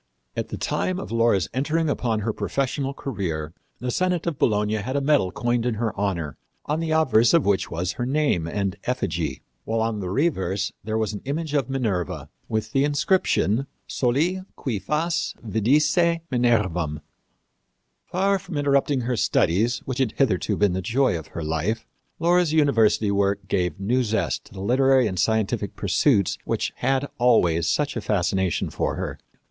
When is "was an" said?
10.97-11.21